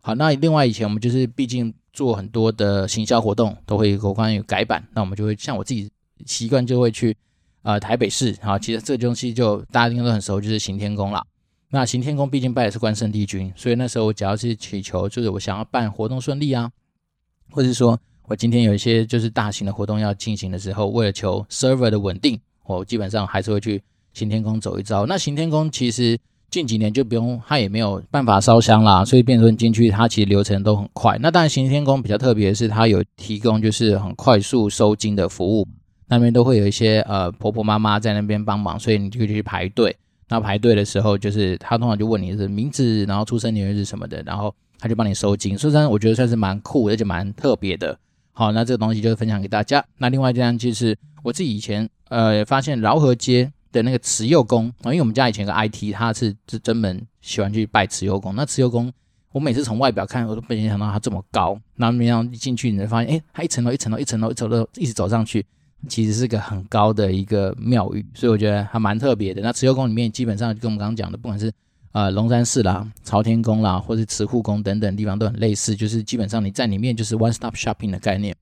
[0.01, 5.91] 好，那另外以前我们就是毕竟做很多的行销活动，都会有关于改版，那我们就会像我自己
[6.27, 7.17] 习惯就会去
[7.63, 11.25] 呃台北市，好，其实这东西就大家应该都很熟，就是行天宫啦。
[11.71, 16.71] 那行天宫毕竟拜的是关圣帝君，所以那时候我只要是祈求，就是我想要办活动顺利啊，
[17.51, 23.83] 或者说我今天有一些就是大型的活动要进行的时候，为了求 server 的稳定，我基本上还是会去。
[24.15, 26.19] 行天宫走一遭，那行天宫其实
[26.51, 31.19] 近几年就不用，它也没有办法烧香啦，所以变成进去，它其实流程都很快。
[31.21, 35.69] 那当然，行天宫比较特别的是，它有提供就是很快速收金的服务，
[36.09, 39.95] 那边都会有一些呃婆婆妈妈在那边帮忙，所以你就去排队。
[40.31, 45.57] 那排队的时候，就是他通常就问你的名字，然后出生年月日什么的，然后他就帮你收金。
[45.57, 47.99] 所以说，我觉得算是蛮酷，而且蛮特别的。
[48.33, 49.85] 好，那这个东西就分享给大家。
[49.99, 53.53] 那另外这样就是我自己以前呃发现饶河街。
[53.83, 58.35] 那个慈幼宫啊，因为我们家以前有个 IT，他是是专门喜欢去拜慈幼宫。
[58.35, 58.93] 那慈幼宫，
[59.33, 61.59] 我每次从外表看，我都没想到它这么高。
[61.77, 65.45] 那没想到一进去，你会发现，哎，它一层楼一层楼一层楼一层楼一直走上去，
[65.89, 69.43] 其实是个很高的一个庙宇，所以我觉得还蛮特别的。
[69.43, 71.53] 那慈幼宫里面基本上跟我们刚刚讲的，不管是
[71.93, 78.35] 呃龙山寺啦、朝天宫啦，或是慈护宫等等地方都很类似，就是基本上你在里面就是 one stop shopping 的概念，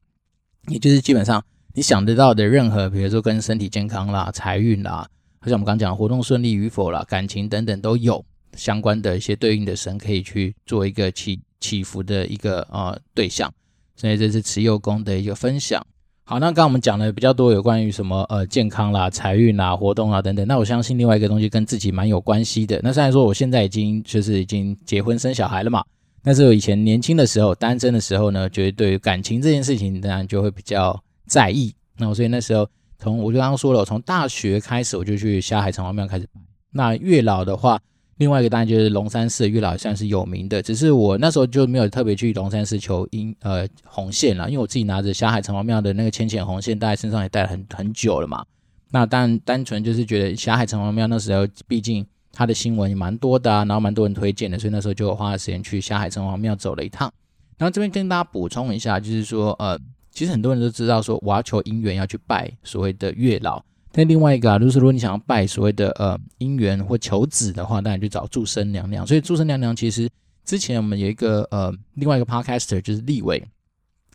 [0.68, 1.42] 也就是基本上
[1.74, 5.06] 你想得到的任何，比如说跟身体健康啦、财运啦。
[5.46, 8.24] 就像我们刚讲的，活动顺利与否啦，感情等等都有
[8.56, 13.48] 相关的一些对应的神，可以去做一个祈祈福的一个呃对象。
[13.94, 15.80] 所以这是慈祐宫的一个分享。
[16.24, 20.44] 好，那刚刚我们讲的比较多有关于什么呃健康啦、财运啦、活动啊等等。
[20.48, 22.80] 那我相信另外一个东西跟自己蛮有关系的。
[22.82, 25.84] 那虽然说我现在已经就是已经结婚生小孩了嘛，
[26.24, 31.72] 但是我以前年轻的时候单身的时候呢，觉得对于感情这件事情当然就会比较在意。
[31.98, 32.68] 那我所以那时候。
[32.98, 36.40] 从我就刚刚说了，从大学开始我就去霞海城隍庙开始拜。
[36.72, 37.80] 那月老的话，
[38.16, 48.44] 另外一个当然就是龙山寺月老也算是有名的，只是我那时候就没有特别去龙山寺求姻呃红线了，因为我自己拿着霞海城隍庙的那个浅浅红线带在身上也带了很很久了嘛。
[48.90, 57.12] 那单单纯就是觉得霞海城隍庙那时候毕竟它的新闻也蛮多的啊，然后蛮多人推荐的，所以那时候就花了时间去霞海城隍庙走了一趟。
[57.58, 59.78] 然后这边跟大家补充一下，就是说呃。
[60.16, 63.62] 其实很多人都知道说，我要求姻缘要去拜所谓的月老。
[63.92, 69.06] 但另外一个啊，就是如果你想要拜所谓的呃姻缘或求子的话，当然就找注生娘娘。
[69.06, 70.08] 所以注生娘娘其实
[70.42, 73.46] 之前我们有一个呃另外一个 podcaster 就是立伟，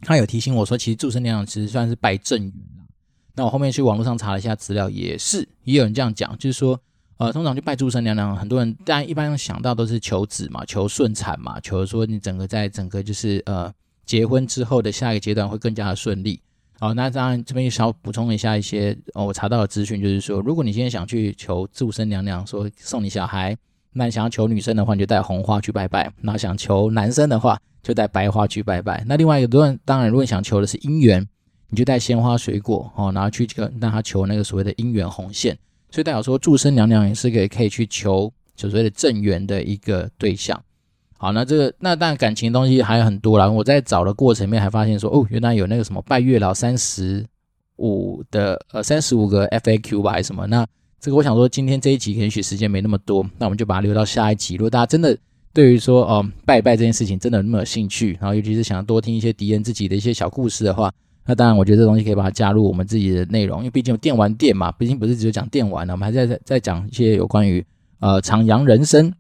[0.01, 2.51] 他有提醒我说，其实注生娘娘其实算是拜正缘。
[3.35, 6.81] 那我后面去网络上查了一下资料，也是也有人这样讲，就是说
[7.17, 13.71] 呃通常去拜注生娘娘，很多人当然一般想到都是求子嘛，求顺产嘛，求说你整个在整个就是呃。
[14.05, 16.41] 结婚之后的下一个阶段会更加的顺利。
[16.79, 23.55] 好，那当然这边也想要补充一下一些哦，我查到的资讯就是说，如果你今天想去求祝生娘娘说送你小孩，
[23.93, 29.03] 那你想要求女生的话，你就带红花去拜拜；那想求男生的话，就带白花去拜拜。
[29.05, 31.27] 那另外一个，如果当然如果你想求的是姻缘，
[31.69, 35.55] 你就带鲜花水果哦，然后去这个让他求那个所谓的姻缘红线。
[35.91, 40.59] 所以代表说，祝生娘娘也是个可以去求所谓的正缘的一个对象。
[41.21, 43.47] 好，那这个那当然感情东西还有很多啦。
[43.47, 47.23] 我在找的过程里面还发现说，哦，原来有那个什么拜月老三十
[47.77, 50.47] 五的呃三十五个 FAQ 吧，还是什么？
[50.47, 50.65] 那
[50.99, 54.55] 这个我想说，今天这一集也许时间没那么多，那我们就把它留到下一集。
[54.55, 55.15] 如果大家真的
[55.53, 60.91] 对于说哦拜拜这件事情真的那么有兴趣，然后尤其是想要多听一些敌人自己的一些小故事的话，
[61.27, 67.63] 那当然我觉得这东西可以把它加入我们自己的内容，因为毕竟有电玩店嘛，毕竟不是只有讲电玩的，我们还在在在讲一些有关于
[67.99, 69.13] 呃徜徉人生。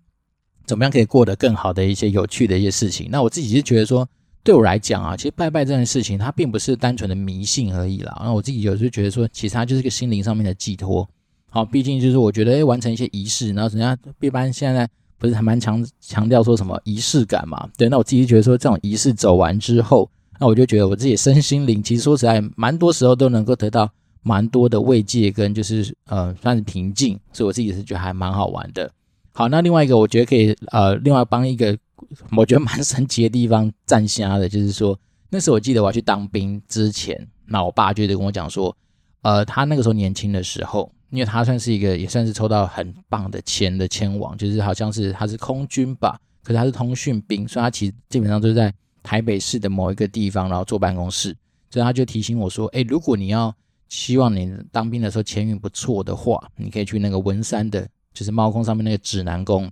[0.71, 3.09] 怎么样可以过得更好的一些有趣的一些事情？
[3.11, 4.07] 那我自己是觉得说，
[4.41, 8.21] 对我来讲啊，其实拜拜这件事情，它并不是单纯的迷信而已啦。
[8.23, 11.05] 那我自己有时候觉得说，其实它就是个心灵上面的寄托。
[11.49, 17.67] 好，毕竟就是我觉得，诶，完成一些仪式，然后人家一般现在不是还蛮强强调说什么仪式感嘛？
[17.77, 23.91] 对，那我自己觉得说，这种仪式走完之后，那我就觉得我自己身心灵，其实说实在，蛮多时候都能够得到
[24.23, 28.89] 蛮多的慰藉跟就是呃算是平静，所以我自己是觉得还蛮好玩的。
[29.33, 31.77] 好，那另外一个我觉得可以，呃，另外帮一个
[32.35, 34.97] 我觉得蛮神奇的地方站下的，就是说，
[35.29, 38.75] 那时候我记得我要去当兵之前，那我爸就得跟我讲说，
[39.21, 51.35] 呃，他那个时候年轻的时候，因为他算是一个也算是抽到很棒的签的签王，就是好像是他是空军吧，可是他是通讯兵，所以他其实基本上就是在台北市的某一个地方，然后坐办公室。
[51.69, 53.55] 所以他就提醒我说：“哎，如果你要
[53.87, 59.69] 希望你当兵的时候前运不错的话，你可以去那个文山的，就是猫空上面那个指南宫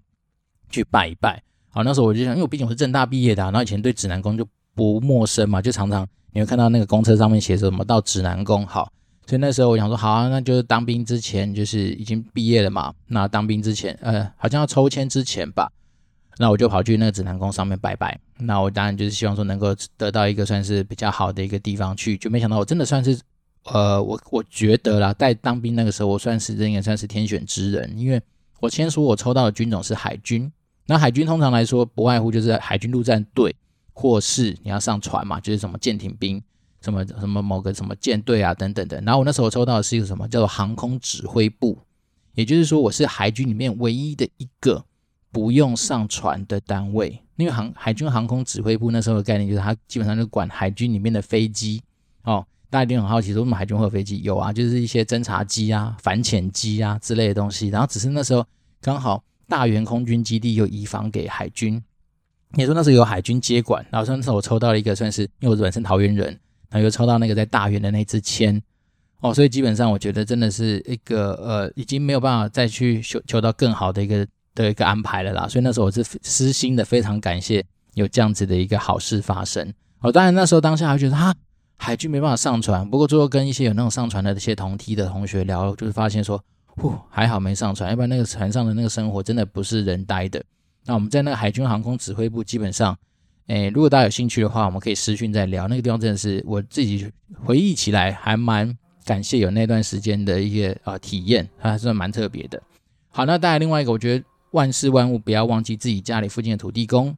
[0.70, 8.66] 去拜一拜。”好，那时候我就想，因为我毕竟我是政大毕业的，然后以前对指南宫就不陌生嘛，就常常你会看到那个公车上面写着什么到指南宫。
[8.66, 8.92] 好，
[9.28, 12.92] 所以那时候我想说，好啊，那就是当兵之前，就是已经毕业了嘛。
[13.08, 15.72] 那当兵之前，呃，好像要抽签之前吧，
[16.40, 18.20] 那我就跑去那个指南宫上面拜拜。
[18.40, 23.20] 那我当然就是希望说能够得到一个算是比较好的一个地方去，就没想到我真的算是，
[23.66, 28.22] 呃，我我觉得啦，在当兵那个时候，我算是应该算是天选之人，因为
[28.60, 30.52] 我先说我抽到的军种是海军。
[30.88, 33.56] 那海军通常来说，不外乎就是海军陆战队，
[33.94, 36.42] 或是你要上船嘛，就是什么舰艇兵，
[36.82, 39.00] 什么什么某个什么舰队啊等等的。
[39.02, 41.78] 然后我那时候抽到的是一个什么叫做航空指挥部，
[42.34, 44.84] 也就是说我是海军里面唯一的一个
[45.32, 47.22] 不用上船的单位。
[47.36, 51.84] 因为航海军航空指挥部那时候的概念就是它基本上就管海军里面的飞机
[52.24, 52.44] 哦。
[52.70, 54.22] 大家一定很好奇说，为什么海军会有飞机？
[54.22, 57.70] 有啊，就是一些侦察机啊、反潜机啊之类的东西。
[57.70, 58.46] 然后只是那时候
[58.82, 59.24] 刚好。
[59.50, 61.84] 大园空军基地又移防给海军，
[62.52, 66.28] 你说那时候有海军接管，然后那时候我抽到了一个算是，因为我本身桃园人，
[66.70, 68.62] 然后又抽到那个在大园的那支签，
[69.22, 75.48] 哦，所以基本上我觉得真的是一个呃，已经没有办法再去求求到更好的一个的一个安排了啦。
[75.48, 79.74] 所以那时候我是私心的非常感谢有这样子的一个好事发生。
[80.02, 81.34] 哦，当然那时候当下还觉得哈，
[81.80, 86.40] 海军没办法上船，不过最后跟一些有那种上船的这些同梯的同学聊，就是发现说。
[86.82, 90.42] 呼，还好没上船，要不然那个船上的那个生活真的不是人待的。
[90.86, 92.98] 那我们在那个海军航空指挥部，基本上，
[93.48, 95.68] 诶，如果大家有兴趣的话，我们可以私讯再聊。
[95.68, 97.12] 那个地方真的是我自己
[97.44, 102.62] 回忆起来还蛮感谢有那段时间的一些啊、体验，还算蛮特别的。
[103.10, 107.14] 好，那带来另外一个，我觉得万事万物不要忘记自己家里附近的土地公。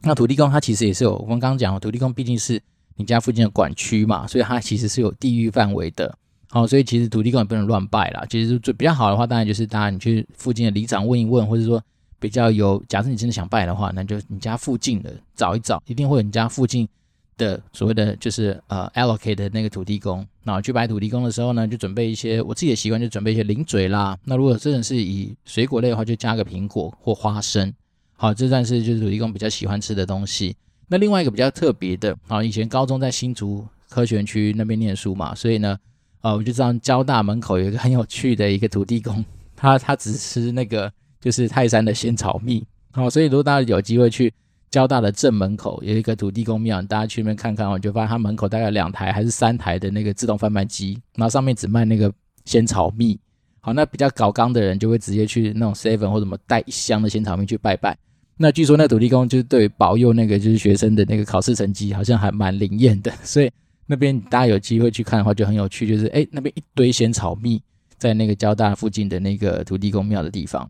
[0.00, 2.62] 那土地公它其实也是有，我们刚刚讲，土地公毕竟是
[2.96, 6.16] 你家附近的管区嘛，所以它其实是有地域范围的。
[6.48, 8.24] 好、哦，所以其实土地公也不能乱拜啦。
[8.30, 11.82] 其实最比较好的话，当然就是大家你去附近的里长问一问，或者说
[12.18, 16.88] 比较有，假设你真的想拜的话，那就你家附近的找一找，一定会有你家附近
[17.36, 20.24] 的所谓的就是呃 allocate 的那个土地公。
[20.44, 24.16] 那去拜土地公的时候呢，就准备一些我自己的习惯，就准备一些零嘴啦。
[24.24, 27.74] 那如果真的是以水果类的话，就加个苹果或花生。
[28.14, 30.56] 好，这算是就是土地公比较喜欢吃的东西。
[30.88, 35.78] 那另外一个比较特别的，啊，以前高中在新竹科学园区那边念书嘛，所以呢。
[36.22, 42.66] 啊，我就知道交大门口有一个很有趣的一个土地公， 他他只吃那个就是泰山的仙草蜜。
[42.90, 44.32] 好，所以如果大家有机会去
[44.68, 52.12] 交大的正门口有一个土地公庙，大家去那边看看，我就发现他门口大概两台还是三台的那个自动贩卖机，然后上面只卖那个
[52.44, 53.16] 仙草蜜。
[53.60, 57.96] 好，那比较搞刚的人就会直接去那种 seven 或者什么带一箱的仙草蜜去拜拜。
[58.38, 63.50] 那据说那土地公就是对保佑那个就是学生的那个考试成绩好像还蛮灵验的，所以。
[63.88, 65.86] 那边大家有机会去看的话，就很有趣。
[65.86, 67.62] 就是哎，那边一堆仙草蜜，
[67.96, 70.68] 在那个交大附近的那个土地公庙的地方。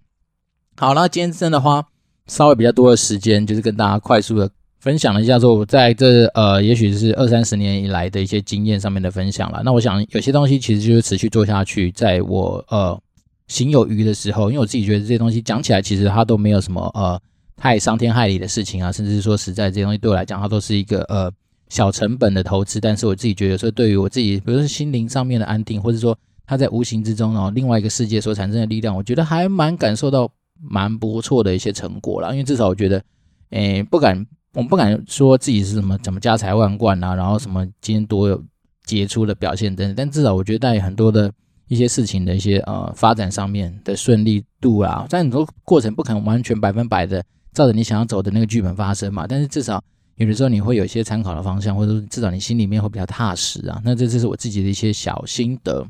[0.76, 1.82] 好，那今天真的花
[2.26, 4.50] 稍微比较多的时间，就是跟大家快速的
[4.80, 9.62] 分享了一下，说我在这呃，也许是二三十年以来的一些经验上面的分享了。
[9.64, 13.00] 那我想有些东西其实就是持续做下去，在我呃
[13.48, 17.18] 行有余的时候，因为我自己觉得这些东西讲起来，其实它都没有什么呃
[17.56, 21.32] 太伤天害理的事情啊，甚至是说实在这些东西对我来讲，它都是一个呃。
[21.68, 26.16] 小成本的投资，但是我自己觉得说，对于我自己，比如说心灵上面的安定，或者说
[26.46, 30.30] 它在无形之中哦，另外一个世界所产生的力量，我觉得还蛮感受到
[30.62, 32.30] 蛮不错的一些成果啦。
[32.30, 33.02] 因为至少我觉得，
[33.50, 38.40] 诶，不敢，我们不敢说自己是什么怎么家财万贯啊，然后什么今天多有
[38.84, 41.32] 杰出的表现等等，但至少我觉得在很多的
[41.66, 47.24] 一些事情的一些呃发展上面的顺利度啊，在很多过程不可能完全百分百的
[47.56, 49.82] 照着你想要走的那个剧本发生嘛，但是至少。
[50.16, 53.78] 有的时候你会有一些参考的方向，或者说至少你心里面会比较踏实啊。
[53.84, 55.86] 那这这是我自己的一些小心得。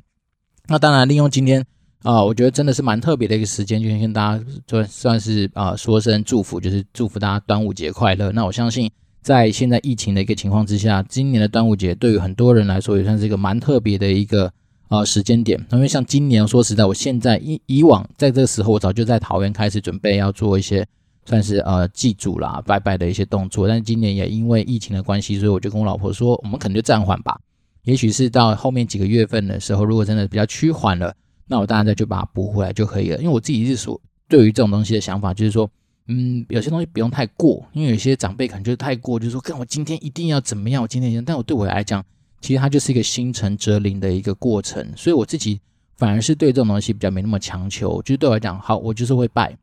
[0.67, 1.65] 那当然，利用今天
[2.03, 8.33] 啊、我觉得真的是蛮特别的一个时间，就跟大家算算是啊、说声祝福，就是祝福大家端午节快乐。
[8.33, 8.91] 那我相信，
[9.23, 14.53] 在现在疫情的一个情况之下，今年的端午节对于很多人来说也算是一个蛮特别的一个
[14.89, 15.65] 啊、时间点。
[15.71, 20.85] 因为像今年说实在，我现在以以往在这个时候，我早就在桃园开始准备要做一些。
[21.27, 27.39] 算是呃祭祖啦、拜拜的一些动作，但是今年也因为疫情的关系，所以我就跟我老婆说，我们可能就暂缓吧。
[27.83, 31.15] 也许是到后面几个月份的时候，如果真的比较趋缓了，
[31.47, 33.19] 那我当然再就把它补回来就可以了。
[33.19, 35.71] 因为我自己是说，对于这种东西的想法，就是说，
[36.09, 42.05] 嗯，有些东西不用太过，因为有些长辈可能就是太过，就是说，看我今天一定要怎么样，我今天，但我对我来讲，
[42.41, 45.61] 其实它就是一个心诚则灵的一个过程，所以我自己
[45.97, 49.57] 反而是对这种东西比较没那么强求，就是对我来讲，好，我就是会拜。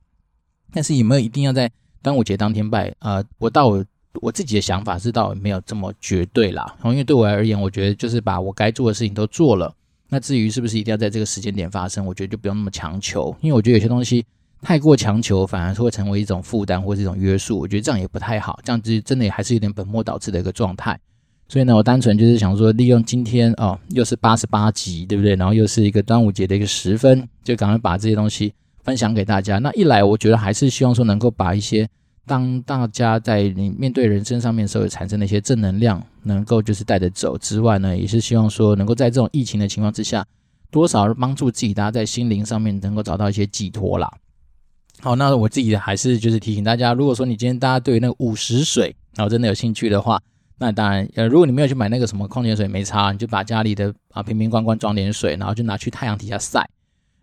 [0.74, 1.72] 但是有没有一定要在
[2.02, 2.94] 端午节当天拜？
[3.00, 3.68] 呃，我倒
[4.22, 6.76] 我自己的想法是倒没有这么绝对啦。
[6.84, 9.74] 因为对我而言，我觉得就是把我该做的事情都做了。
[10.10, 13.36] 那至于是不是一定要在这个时间点发生，我觉得就不用那么强求。
[13.42, 14.26] 因为我觉得有些东西
[14.62, 17.60] 太过强求，反而是会成为一种负担或是一种约束。
[17.60, 21.00] 我觉得这样也不太好，这样子真的也还是有点本末倒置的一个状态。
[21.50, 25.36] 所以呢，我单纯就是想说，利用今天哦，又是八十八集，对不对？
[25.36, 28.54] 然后又是一个端午节的一个时分，就赶快把这些东西
[28.84, 29.60] 分享给大家。
[29.60, 31.88] 那一来，我觉得还是希望说能够把一些。
[32.26, 40.26] 当大家在你面对人生上面的时候，产生的一些正能量，能够就是带着走之外呢，也是希望说能够在这种疫情的情况之下，
[40.72, 44.10] 多少帮助自己，大家在心灵上面能够找到一些寄托啦。
[45.02, 50.18] 好，那我自己还是就是提醒大家，如果说你今天大家对那个五十水，然后真的有兴趣的话，
[50.60, 56.66] 那当然呃，如果你没有去买那个什么矿泉水，没差，你就把家里的啊瓶瓶罐罐装点水，然后就拿去太阳底下晒。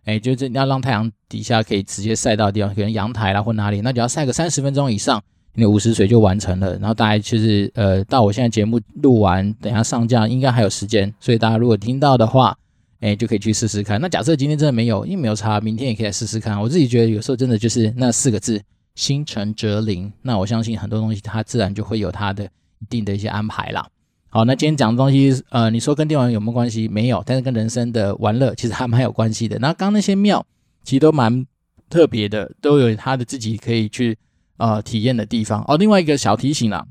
[0.04, 5.22] 哎，就是你要让太阳底下可以直接晒到的地方，可能阳台啦或哪里，那只要晒个三十分钟以上，
[5.54, 6.72] 你的五十水就完成了。
[6.78, 12.56] 然后大概就是呃，到我现在节目录完，等下上架应该还有时间，所以大家如果听到的话，
[13.00, 14.00] 哎，就可以去试试看。
[14.00, 16.60] 那假设今天真的没有，因为没有差，明天也可以来试试看。
[16.60, 18.60] 我自己觉得有时候真的就是那四个字
[18.96, 23.86] “心诚则灵”，那我相信很多东西它自然就会有它的一定的一些安排啦。
[24.32, 26.86] 好，那今天讲的东西，呃，你说跟电玩有没有关系？
[26.86, 29.58] 没有，但是跟人生的玩乐其实还蛮有关系的。
[29.58, 30.46] 那刚那些庙
[30.84, 31.44] 其实都蛮
[31.88, 34.16] 特别的，都有它的自己可以去
[34.58, 35.64] 呃体验的地方。
[35.66, 36.86] 哦，另外一个小提醒啦，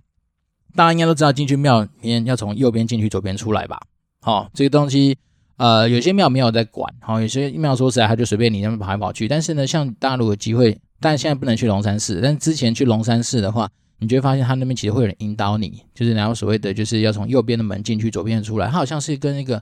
[0.75, 3.79] 大家应该都知道进去庙里面要从右边进去，左边出来吧？
[4.19, 5.17] 好、哦，这个东西
[5.55, 9.29] 呃有些庙没有在管，好、哦，有些庙说实在他就随便你那边跑来跑去。
[9.29, 13.69] 但是呢，像大家如果有机会，但现在不能去龙山寺，但之前去龙山寺的话。
[13.99, 18.67] 你就会发现，他那边其实会有人引导你，就是然后所谓的，就是要从右边的门进去，左边出来。
[18.67, 19.61] 他好像是跟那个，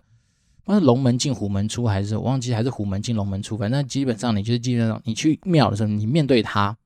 [0.64, 3.58] 不是龙门进虎门出，还是我忘记，还是虎门进龙门出。
[3.58, 6.78] 反正基本上，你就是基本上你去庙的时候，你面对他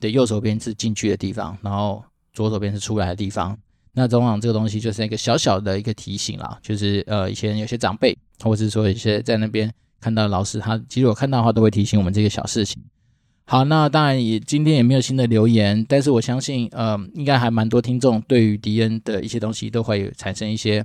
[0.00, 3.58] 的右手边是进去的地方，然后左手边是出来的地方。
[3.94, 12.82] 那往往这个东西就是一个小小的一个提醒啦，就是呃，以前有些长辈，或者是说一些在那边看到老师，他其实我看到的话，都会提醒我们这个小事情。
[13.52, 20.82] 好，那当然也今天也没有新的留言，但是我相信，呃，应该还蛮多听众对于迪恩的一些东西都会有产生一些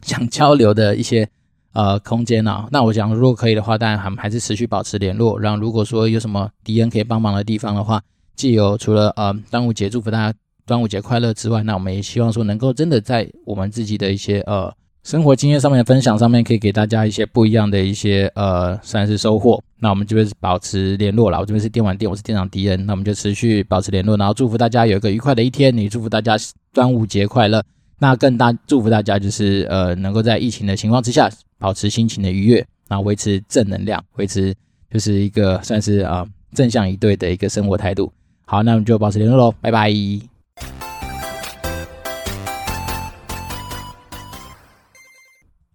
[0.00, 1.28] 想交流的一些
[1.74, 2.66] 呃空间啊。
[2.72, 5.38] 那我想，如果可以的话，当然还还是持续保持联络。
[5.38, 8.02] 然后如果说有什么迪恩可以帮忙的地方的话，
[8.36, 14.74] 既有除了呃端午节祝福大家端午节快乐之外，那我们也希望说能够真的在我们自己的一些呃。
[15.02, 19.62] 生活经验上面的分享上面，可以给大家一些不一样的一些呃，算是收获。
[19.80, 26.36] 那我们这边是保持联络了，我这边是电玩店，我是店长迪恩，那我们就持续保持联络，然后祝福大家有一个愉快的一天，也祝福大家
[26.72, 27.62] 端午节快乐。
[27.98, 31.28] 那更大祝福大家就是呃，能够在疫情的情况之下，
[31.58, 34.54] 保持心情的愉悦，然后维持正能量，维持
[34.88, 36.24] 就是一个算是啊、
[36.54, 38.12] 正向一对的一个生活态度。
[38.44, 40.31] 好，那我们就保持联络喽，拜拜。